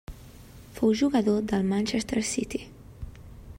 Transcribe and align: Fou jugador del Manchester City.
Fou 0.77 0.95
jugador 1.01 1.43
del 1.51 1.63
Manchester 1.73 2.23
City. 2.31 2.67